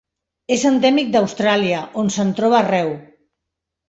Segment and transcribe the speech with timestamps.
[0.53, 2.91] És endèmic d'Austràlia, on se'n troba arreu.